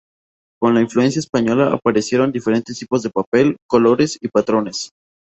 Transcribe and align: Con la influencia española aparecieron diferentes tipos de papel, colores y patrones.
Con 0.59 0.73
la 0.73 0.81
influencia 0.81 1.19
española 1.19 1.71
aparecieron 1.71 2.31
diferentes 2.31 2.75
tipos 2.79 3.03
de 3.03 3.11
papel, 3.11 3.57
colores 3.67 4.17
y 4.19 4.29
patrones. 4.29 4.89